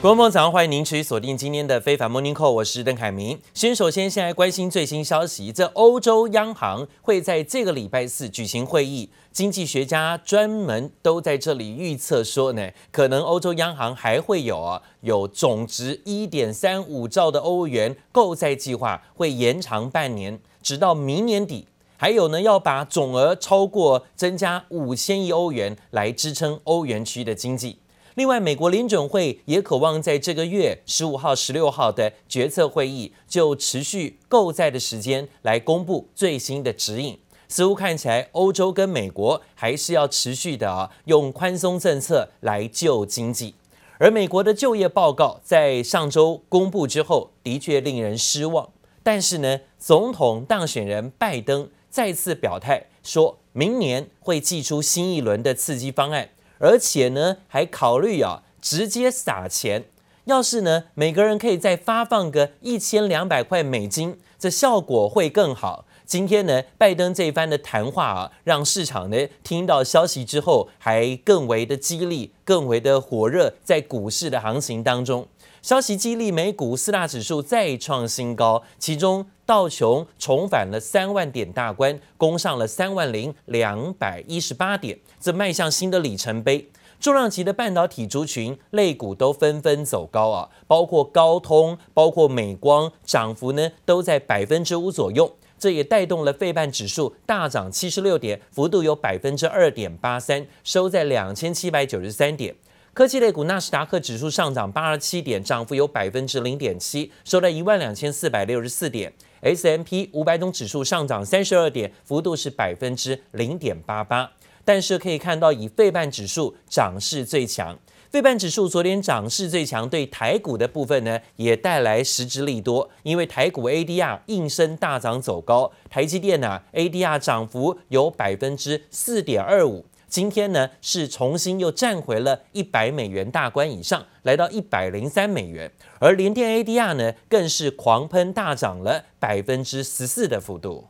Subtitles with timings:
[0.00, 3.36] 各位朋友，早上欢迎您持续锁定今天的非凡 Morning Call，我是邓凯明。
[3.52, 27.80] 先首先先来关心最新消息，这欧洲央行会在这个礼拜四举行会议，经济学家专门都在这里预测说呢，可能欧洲央行还会有啊有总值一点三五兆的欧元购债计划会延长半年，直到明年底，还有呢要把总额超过增加五千亿欧元来支撑欧元区的经济。
[28.18, 37.16] 另外，美国联准会也渴望在这个月十五号、十六号的决策会议就持续购债的时间来公布最新的指引。
[37.46, 43.54] 似乎看起来，欧洲跟美国还是要持续的啊，用宽松政策来救经济。
[43.98, 48.68] 而美国的就业报告在上周公布之后，的确令人失望。
[49.04, 56.30] 但是呢，总统当选人拜登再次表态，说明年会寄出新一轮的刺激方案。
[56.58, 59.84] 而且呢，还考虑啊，直接撒钱。
[60.24, 65.86] 要是呢，每个人可以再发放个一千两百块美金，这效果会更好。
[66.04, 75.26] 今天呢，拜登这一番的谈话啊，让市场呢听到消息之后，还更为的激励，更为的火热，在股市的行情当中。
[75.60, 86.70] 消息激励美股四大指数再创新高，其中道琼重返了三万点大关，攻上了三万零两百一十八点，这迈向新的里程碑。
[87.00, 102.56] 重量级的半导体族群类股都纷纷走高啊，包括高通、包括美光，涨幅呢都在百分之五左右，这也带动了费半指数大涨七十六点，幅度有百分之二点八三，收在两千七百九十三点。
[102.98, 109.12] 科技类股纳斯达克指数上涨八十七点，涨幅有百分之零点七，收在一万两千四百六十四点。
[109.40, 114.32] S M P 五百种指数上涨三十二点，幅度是百分之零点八八。
[114.64, 117.78] 但是可以看到，以费半指数涨势最强，
[118.10, 129.86] 费半指数昨天涨势最强，对台股的部分呢，也带来实质利多，因为台股 ADR 应声大涨走高，台积电呢、ADR 涨幅有百分之四点二五。
[130.08, 135.70] 今天呢，是重新又站回了一百美元大关以上，来到一百零三美元。
[136.00, 140.86] 而联电 ADR 呢，更是狂喷大涨了百分之十四的幅度。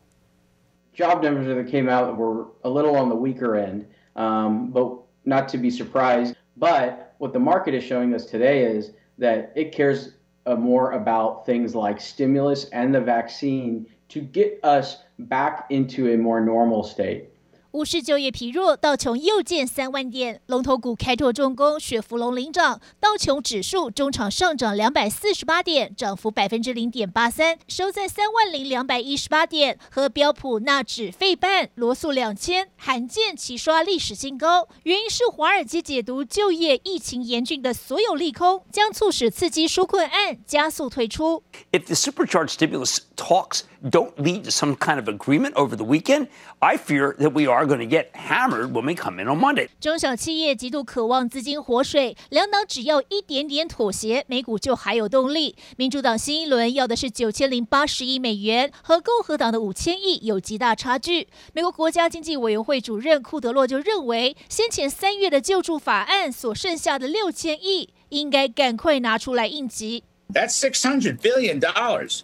[0.96, 5.48] Job numbers that came out were a little on the weaker end, um, but not
[5.48, 6.34] to be surprised.
[6.56, 10.12] But what the market is showing us today is that it cares
[10.44, 16.40] more about things like stimulus and the vaccine to get us back into a more
[16.40, 17.30] normal state.
[17.78, 20.40] 股市就业疲弱，道琼又见三万点。
[20.46, 29.78] 龙头股开拓重工、雪佛龙领涨，道琼指数中场上涨两百四十八点，涨幅百分之零点八三，收在三万零两百一十八点。
[29.92, 41.44] 和标普、纳指、费半、罗素两千罕见齐刷历史新高，原因是华尔街解读就业疫情严峻的所有利空，将促使刺激纾困案加速退出。
[41.70, 46.28] If the supercharged stimulus talks don't lead to some kind of agreement over the weekend,
[46.60, 49.68] I fear that we are going to get hammered when we come in on Monday.
[49.80, 55.54] 中小企业极度渴望资金活水，两党只要一点点妥协，美股就还有动力。
[55.76, 61.28] 民主党新一轮要的是九千零八十亿美元，和共和党的五千亿有极大差距。
[61.52, 70.02] 美国国家经济委员会主任库德洛就认为，先前三月的救助法案所剩下的六千亿，应该赶快拿出来应急。
[70.32, 72.20] That's six hundred billion dollars.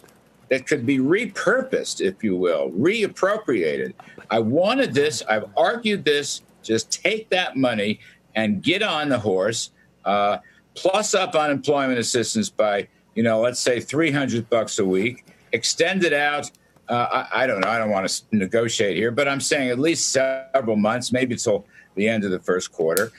[0.49, 3.93] That could be repurposed, if you will, reappropriated.
[4.29, 5.23] I wanted this.
[5.29, 6.41] I've argued this.
[6.63, 7.99] Just take that money
[8.35, 9.71] and get on the horse.
[10.03, 10.37] Uh,
[10.75, 15.25] plus up unemployment assistance by, you know, let's say 300 bucks a week.
[15.51, 16.51] Extend it out.
[16.87, 17.69] Uh, I, I, don't know.
[17.69, 21.65] I don't want to negotiate here, but I'm saying at least several months, maybe till
[21.95, 23.11] the end of the first quarter.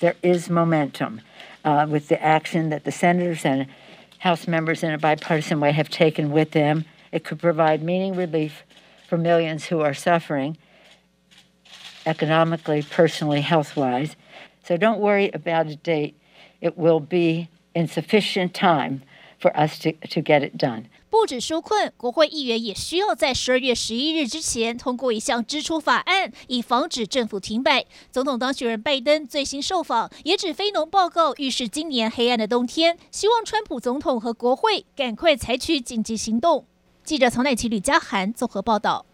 [0.00, 1.22] There is momentum
[1.64, 3.66] uh, with the action that the senators and
[4.18, 6.84] House members in a bipartisan way have taken with them.
[7.12, 8.64] It could provide meaning relief
[9.08, 10.58] for millions who are suffering
[12.04, 14.16] economically, personally, health wise.
[14.64, 16.18] So don't worry about a date.
[16.60, 19.02] It will be in sufficient time
[19.38, 20.88] for us to, to get it done.
[21.20, 27.84] 不止纾困，国会议员也需要在十二月十一日之前通过一项支出法案，以防止政府停摆。
[28.12, 36.64] 总统当选人拜登最新受访也指非农报告预示今年黑暗的冬天，希望川普总统和国会赶快采取紧急行动。
[37.02, 39.07] 记者曹乃琪、吕嘉涵综合报道。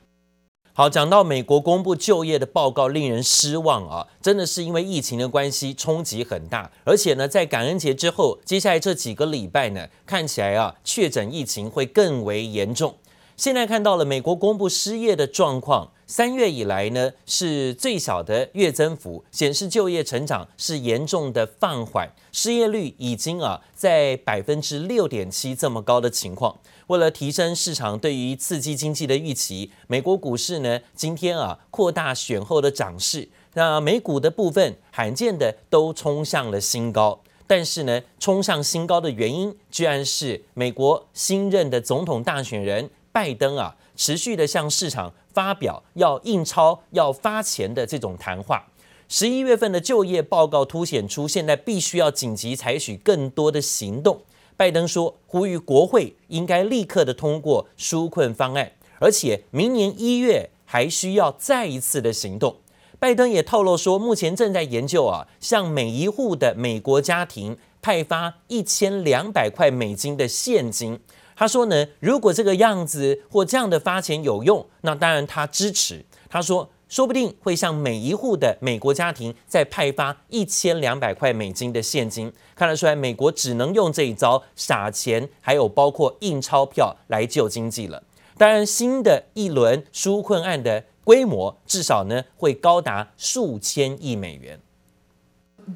[0.76, 4.08] 好，讲到美国公布就业的报告，令人失望啊！
[4.20, 6.68] 真的是因为疫情的关系，冲击很大。
[6.82, 12.96] 而且呢，在感恩节之后，接下来这几个礼拜呢，看起来啊，确诊疫情会更为严重。
[13.36, 26.58] 现在看到了美国公布失业的状况，三月以来呢是最小的月增幅，显示就业成长是严重的放缓，失业率已经啊在百分之六点七这么高的情况。
[26.88, 37.20] 为了提升市场对于刺激经济的预期，美国股市呢今天啊扩大选后的涨势，那美股的部分罕见的都冲向了新高。
[37.46, 48.64] 但是呢，冲上新高的原因，居然是美国新任的总统大选人拜登啊，持续的向市场发表要印钞、要发钱的这种谈话。
[49.06, 54.22] 十一月份的就业报告凸显出，现在必须要紧急采取更多的行动。
[54.56, 62.56] 拜登说，呼吁国会应该立刻的通过纾困方案，而且明年一月还需要再一次的行动。
[62.98, 70.98] 拜登也透露说，目前正在研究啊，向每一户的美国家庭派发一千两百块美金的现金。
[71.36, 76.04] 他说呢，如果这个样子或这样的发钱有用，那当然他支持。
[76.28, 82.32] 他说，说不定会向每一户的美国家庭再派发一千两百块美金的现金。
[82.54, 88.02] 看得出来，美国只能用这一招撒钱，还有包括印钞票来救经济了。
[88.36, 90.84] 当然，新的一轮纾困案的。
[91.04, 94.58] 规模至少呢会高达数千亿美元。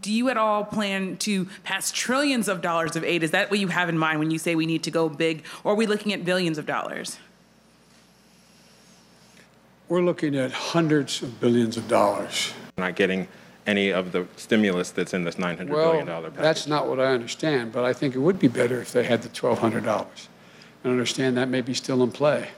[0.02, 3.22] Do you at all plan to pass trillions of dollars of aid?
[3.22, 5.44] Is that what you have in mind when you say we need to go big,
[5.64, 7.20] or are we looking at billions of dollars?
[9.88, 12.54] We're looking at hundreds of billions of dollars.
[12.78, 13.28] Not getting
[13.68, 16.34] any of the stimulus that's in this $900 well, billion package.
[16.36, 19.22] That's not what I understand, but I think it would be better if they had
[19.22, 20.08] the $1,200.
[20.84, 22.50] I understand that may be still in play.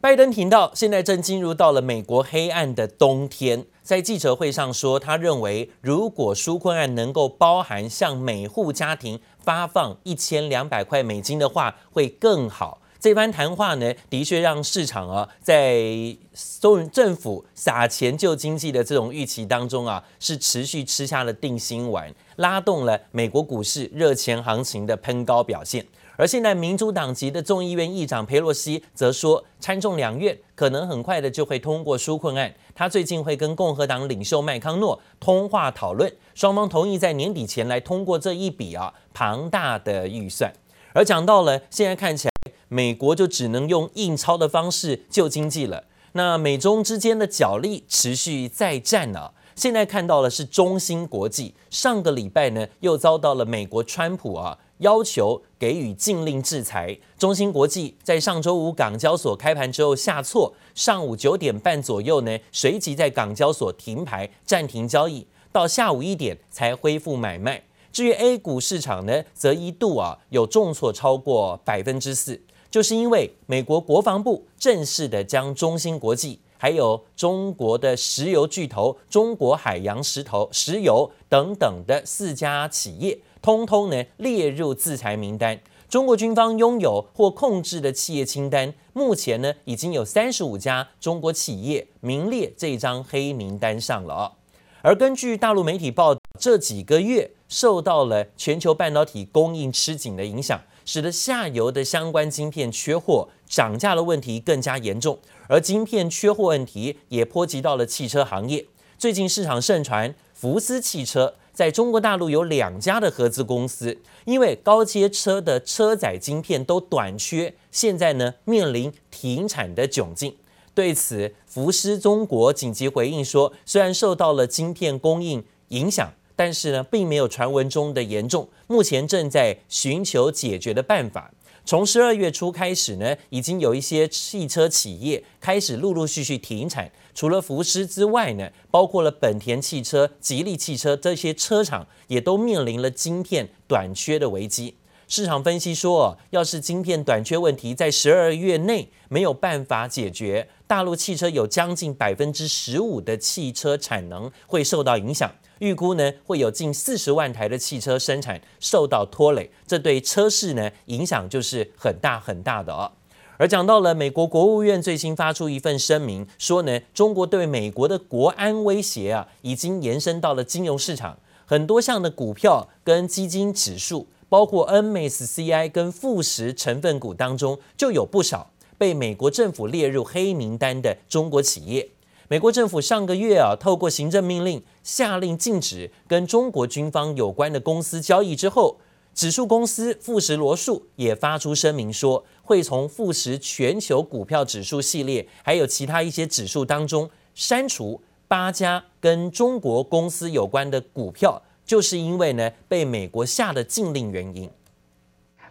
[0.00, 3.64] 拜登提到，现在正进入到了美国黑暗的冬天。
[3.89, 12.83] 在记者会上说，他认为如果纾困案能够包含向每户家庭发放一千两百块美金的话，会更好。
[12.99, 16.15] 这番谈话呢，的确让市场啊，在
[16.61, 25.83] 中政府撒钱救经济的这种预期当中啊，是持续吃下了定心丸，拉动了美国股市热钱行情的喷高表现。
[26.19, 32.53] 而现在，民主党籍的众议院议长佩洛西则说，参众两院可能很快的就会通过纾困案。
[32.75, 40.51] 他最近会跟共和党领袖麦康诺通话讨论，双方同意在年底前来通过这一笔啊庞大的预算。
[40.91, 45.85] 而讲到了现在看起来，美国就只能用印钞的方式救经济了。
[46.11, 49.31] 那美中之间的角力持续再战呢、啊？
[49.55, 54.57] 现在看到了是中芯国际，上个礼拜呢又遭到了美国川普啊。
[54.79, 56.97] 要求给予禁令制裁。
[57.17, 67.63] 中芯国际在上周五港交所开盘之后下挫，上午九点半左右呢，随即在港交所停牌暂停交易，到下午一点才恢复买卖。
[67.91, 72.39] 至于 A 股市场呢，则一度啊有重挫超过百分之四，
[72.69, 83.17] 就是因为美国国防部正式的将中芯国际还有中国的石油巨头中国海洋石头石油等等的四家企业。
[83.41, 85.57] 通通呢列入制裁名单。
[85.87, 94.33] 中国军方拥有或控制的企业清单，目前呢已经有三十五家中国企业名列这张黑名单上了。
[94.81, 100.61] 而根据大陆媒体报道，这几个月受到了全球半导体供应吃紧的影响，
[100.91, 105.19] 使得下游的相关晶片缺货、涨价的问题更加严重。
[105.47, 108.65] 而晶片缺货问题也波及到了汽车行业。
[108.97, 111.35] 最近市场盛传福斯汽车。
[111.53, 120.37] 在中国大陆有两家的合资公司，因为高阶车的车载晶片都短缺，现在呢面临停产的窘境。
[120.73, 131.33] 对此，福斯中国紧急回应说，虽然受到了晶片供应影响，但是呢并没有传闻中的严重，目前正在寻求解决的办法。
[131.65, 136.89] 从十二月初开始呢，已经有一些汽车企业开始陆陆续续停产。
[137.13, 144.75] 除了福斯之外呢，包括了本田汽车、吉利汽车这些车厂也都面临了晶片短缺的危机。
[145.09, 155.33] 市场分析说，要是晶片短缺问题在十二月内没有办法解决，大陆汽车有将近百分之十五的汽车产能会受到影响。
[155.57, 162.91] 预估呢，会有近四十万台的汽车生产受到拖累，这对车市呢影响就是很大很大的哦。
[163.37, 181.89] 而讲到了美国国务院最新发出一份声明，说呢，中国对美国的国安威胁啊，已经延伸到了金融市场，很多项的股票跟基金指数，包括 NMSCI 跟富时成分股当中，就有不少被美国政府列入黑名单的中国企业。
[182.29, 188.77] 美国政府上个月啊，透过行政命令下令禁止跟中国军方有关的公司交易之后，
[189.15, 204.49] 指数公司富时罗素也发出声明说，会从富时全球股票指数系列还有其他一些指数当中删除八家跟中国公司有关的股票，就是因为呢被美国下的禁令原因。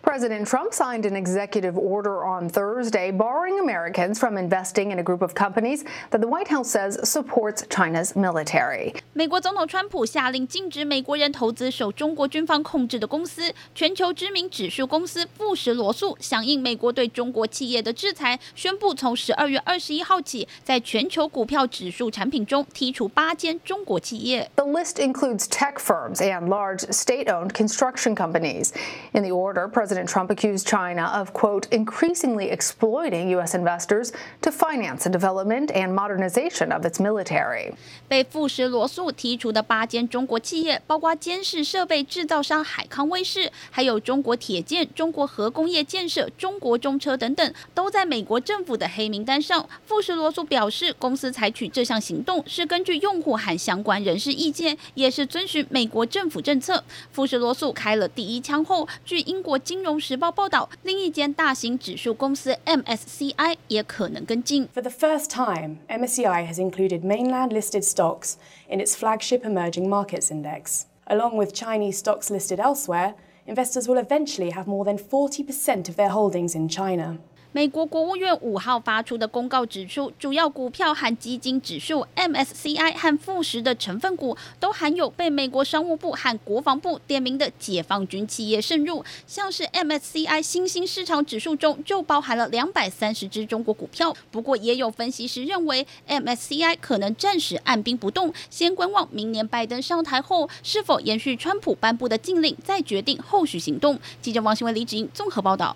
[0.08, 5.22] President Trump signed an executive order on Thursday barring Americans from investing in a group
[5.22, 8.94] of companies that the White House says supports China's military.
[9.14, 13.54] 美国总统川普下令禁止美国人投资受中国军方控制的公司。
[13.74, 24.52] 全球知名指数公司富时罗素响应美国对中国企业的制裁，宣布从十二月二十一号起，在全球股票指数产品中剔除八间中国企业。
[24.58, 28.72] The list includes tech firms and large state-owned construction companies.
[29.14, 33.55] In the order, President and trump accused China of, quote, increasingly exploiting U.S.
[33.55, 34.13] investors
[34.43, 37.73] to finance the development and modernization of its military.
[38.09, 49.69] 被富时罗素剔除的八间中国企业，包括监视设备制造商海康威视，还有中国铁建、中国核工业建设、中国中车等等，都在美国政府的黑名单上。
[49.85, 56.85] 富时罗素表示，公司采取这项行动是根据用户和相关人士意见，也是遵循美国政府政策。
[57.13, 64.68] 富时罗素开了第一枪后，据英国金融融时报》报道，另一间大型指数公司 MSCI 也可能跟进。
[64.74, 68.34] For the first time, MSCI has included mainland listed stocks
[68.68, 70.84] in its flagship emerging markets index.
[71.06, 73.14] Along with Chinese stocks listed elsewhere,
[73.46, 77.20] investors will eventually have more than 40% of their holdings in China.
[77.53, 94.15] 美国国务院五号发出的公告指出，主要股票和基金指数 MSCI 和富时的成分股都含有被美国商务部和国防部点名的解放军企业渗入，像是 MSCI 新兴市场指数中就包含了两百三十只中国股票。
[94.31, 103.99] 不过，也有分析师认为，MSCI 可能暂时按兵不动，先观望明年拜登上台后是否延续川普颁布的禁令，再决定后续行动。
[104.21, 105.75] 记者王新伟、李子英综合报道。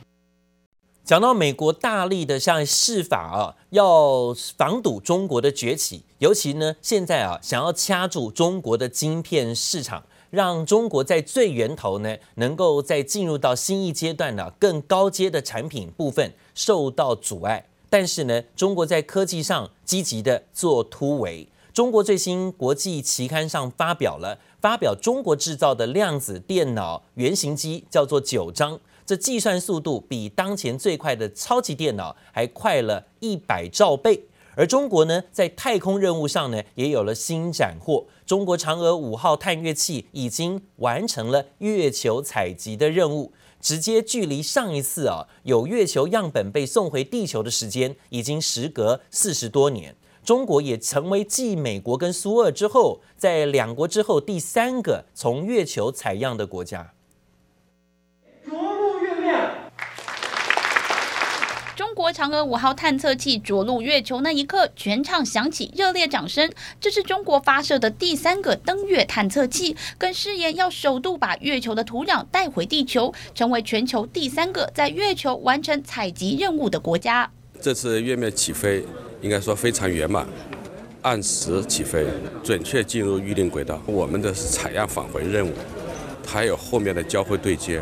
[1.05, 17.67] 讲到美国大力的向释法啊，要防堵中国的崛起，尤其呢现在啊想要掐住中国的晶片市场，让中国在最源头呢能够在进入到新一阶段的更高阶的产品部分受到阻碍。
[17.91, 21.49] 但是呢，中国在科技上积极的做突围。
[21.75, 28.79] 中国最新国际期刊上发表了发表中国制造的量子电脑原型机，叫做九章。
[29.05, 38.07] 这计算速度比当前最快的超级电脑还快了一百兆倍，而中国呢，在太空任务上呢，也有了新斩获。
[38.25, 49.95] 中国嫦娥五号探月器已经完成了月球采集的任务，直接距离上一次啊有月球样本被送回地球的时间，已经时隔四十多年。
[50.25, 56.93] 中国也成为继美国跟苏俄之后，在两国之后第三个从月球采样的国家。
[62.03, 66.51] 国嫦娥五号探测器着陆月球那一刻，全场响起热烈掌声。
[66.81, 77.31] 这是中国发射的第三个登月探测器，更誓言要首度把月球的土壤带回地球，成为全球第三个在月球完成采集任务的国家。
[77.61, 78.85] 这次月面起飞
[79.21, 80.27] 应该说非常圆满，
[81.03, 82.05] 按时起飞，
[82.43, 83.81] 准确进入预定轨道。
[83.87, 85.53] 我们的采样返回任务，
[86.27, 87.81] 还有后面的交会对接。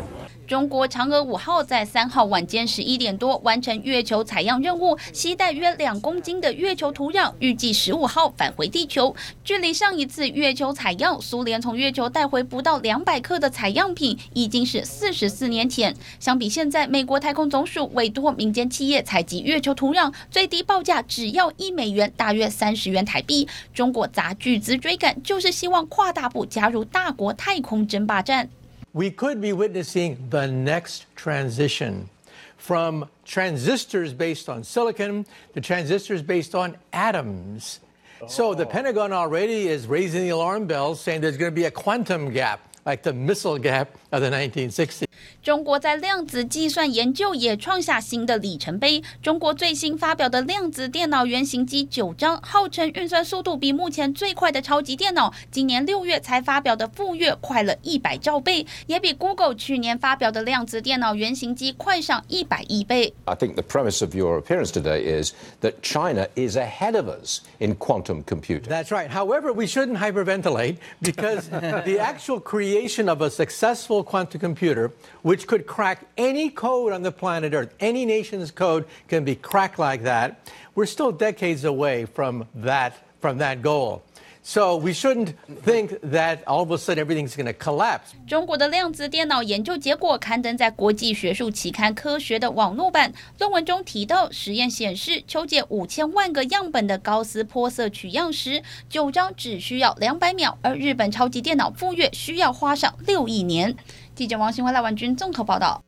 [0.51, 9.15] 中国嫦娥五号在三号晚间十一点多完成月球采样任务，携带约两公斤的月球土壤，预计十五号返回地球。
[9.45, 15.95] 距离上一次月球采样，苏联从月球带回不到两百克的采样品，已经是四十四年前。
[16.19, 23.47] 相比现在，美国太空总署委托民间企业采集月球土壤，最低报价只要一美元，大约三十元台币。
[23.73, 28.49] 中国砸巨资追赶，就是希望跨大步加入大国太空争霸战。
[28.93, 32.09] We could be witnessing the next transition
[32.57, 37.79] from transistors based on silicon to transistors based on atoms.
[38.21, 38.27] Oh.
[38.27, 38.69] So the oh.
[38.69, 42.59] Pentagon already is raising the alarm bells saying there's going to be a quantum gap,
[42.85, 45.05] like the missile gap of the 1960s.
[45.43, 49.01] 中国在量子计算研究也创下新的里程碑。
[49.21, 63.13] 中国最新发表的量子电脑原型机九章，号称运算速度比目前最快的超级电脑，今年六月才发表的富岳快了一百兆倍，也比 Google 去年发表的量子电脑原型机快上一百亿倍。
[63.25, 67.75] I think the premise of your appearance today is that China is ahead of us in
[67.75, 68.69] quantum computing.
[68.69, 69.09] That's right.
[69.09, 75.67] However, we shouldn't hyperventilate because the actual creation of a successful quantum computer which could
[75.67, 77.73] crack any code on the planet Earth.
[77.79, 80.51] Any nation's code can be cracked like that.
[80.75, 84.03] We're still decades away from that, from that goal.
[84.43, 88.13] So we shouldn't think that all of a sudden everything's going to collapse.
[88.27, 103.75] 中国的量子电脑研究结果刊登在国际学术期刊《科学》的网络版论文中提到，实验显示抽检五千万个样本的高斯玻色取样时，九张只需要两百秒，而日本超级电脑富岳需要花上六亿年。
[104.15, 105.83] 记者王新华、赖婉君综合报道。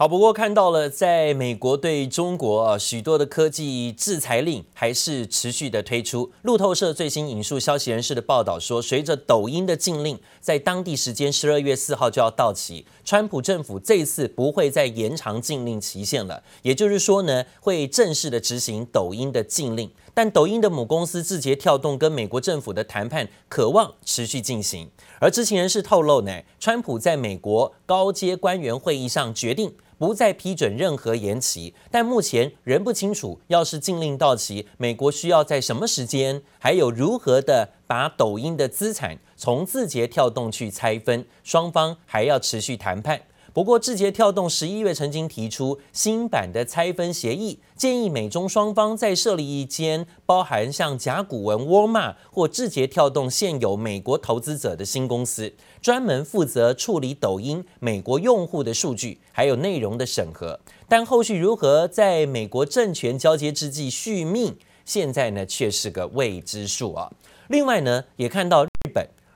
[0.00, 6.30] 好，不过看到了，在美国对中国啊许多的科技制裁令还是持续的推出。
[6.42, 19.90] 路透社最新引述消息人士的报道说，随着抖音的禁令在当地时间十二月四号就要到期，川普政府这次不会再延长禁令期限了，也就是说呢，会正式的执行抖音的禁令。
[20.14, 24.88] 但抖音的母公司字节跳动跟美国政府的谈判可望持续进行。
[25.20, 29.74] 而知情人士透露呢，川普在美国高阶官员会议上决定。
[29.98, 43.22] 不再批准任何延期，但目前仍不清楚，要是禁令到期，美国需要在什么时间，还有如何的把抖音的资产从字节跳动去拆分，双方还要持续谈判。
[43.58, 60.60] 不过，字节跳动十一月曾经提出新版的拆分协议，建议美中双方再设立一间包含像甲骨文、沃尔玛或字节跳动现有美国投资者的新公司，专门负责处理抖音美国用户的数据还有内容的审核。
[60.88, 67.10] 但后续如何在美国政权交接之际续命，现在呢却是个未知数啊。
[67.48, 68.64] 另外呢，也看到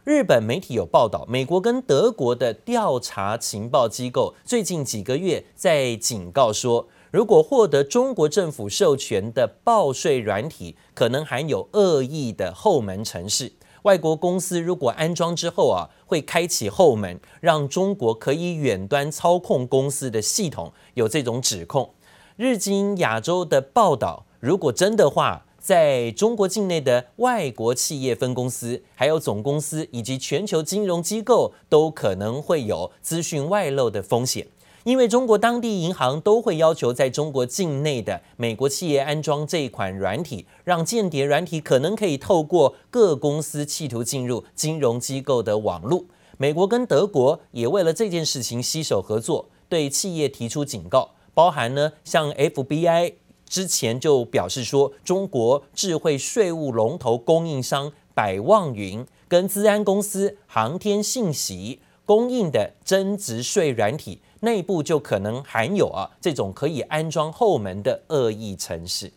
[0.05, 0.43] 日本。
[0.43, 13.53] 媒体有报道，美国跟德国的调查情报机构最近几个月在警告说，如果获得中国政府授权的报税软体，可能含有恶意的后门程式。
[13.83, 21.95] 外国公司如果安装之后啊，会开启后门，让中国可以远端操控公司的系统，有这种指控。
[22.37, 25.47] 日经亚洲的报道，如果真的话。
[25.63, 34.49] 在中国境内的外国企业分公司、还有总公司以及全球金融机构都可能会有资讯外漏的风险，
[34.83, 46.05] 因为中国当地银行都会要求在中国境内的美国企业安装这一款软体，让间谍软体可能可以透过各公司企图进入金融机构的网络。
[46.39, 53.13] 美国跟德国也为了这件事情携手合作，对企业提出警告，包含呢像 FBI。
[53.53, 69.13] 之前就表示说，中国智慧税务龙头供应商百望云跟资安公司航天信息供应的增值税软体内部就可能含有啊这种可以安装后门的恶意程式。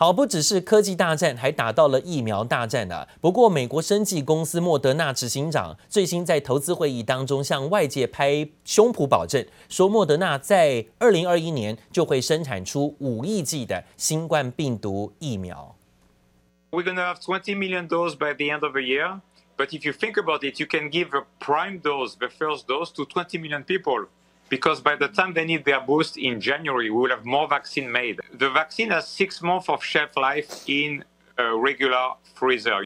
[0.00, 3.06] 好，不只是科技大战，还打到了疫苗大战啊。
[3.20, 15.76] 不过，美国生技公司莫德纳执行长最新在投资会议当中向外界拍胸脯保证，说莫德纳在二零二一年就会生产出五亿剂的新冠病毒疫苗。
[16.70, 19.20] We're gonna have twenty million doses by the end of the year,
[19.58, 22.90] but if you think about it, you can give a prime dose, the first dose,
[22.94, 24.06] to twenty million people.
[24.50, 27.90] Because by the time they need their boost in January, we will have more vaccine
[27.90, 28.20] made.
[28.34, 31.04] The vaccine has six months of shelf life in
[31.38, 32.84] a regular freezer.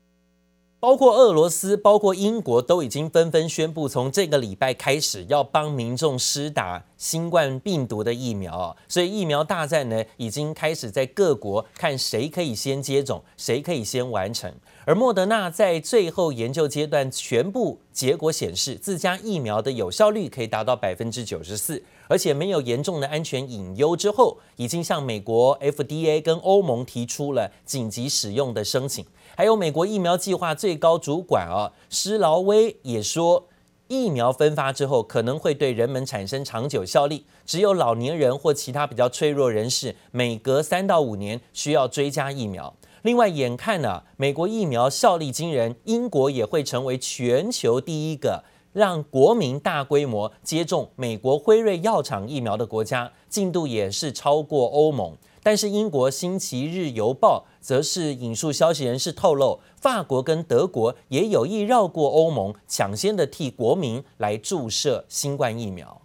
[0.84, 8.76] 包括俄罗斯、包括英国都已经纷纷宣布，从这个礼拜开始要帮民众施打新冠病毒的疫苗。
[8.86, 14.52] 所以疫苗大战呢，已经开始在各国看谁可以先接种，谁可以先完成。
[14.84, 23.96] 而莫德纳在最后研究阶段，全部结果显示，自家疫苗的有效率可以达到百分之九十四，而且没有严重的安全隐忧。
[23.96, 29.06] 之后，已经向美国 FDA 跟欧盟提出了紧急使用的申请。
[29.36, 33.48] 还有美国疫苗计划最高主管啊施劳威也说，
[33.88, 42.74] 疫苗分发之后可能会对人们产生长久效力，只有老年人或其他比较脆弱人士，每隔三到五年需要追加疫苗。
[43.02, 55.16] 另外，眼看呢，美国疫苗效力惊人，英国也会成为全球第一个让国民大规模接种美国辉瑞药厂疫苗的国家，进度也是超过欧盟。
[55.44, 66.00] 但是，英国《星期日邮报》则是引述消息人士透露，法国跟德国也有意绕过欧盟，抢先的替国民来注射新冠疫苗。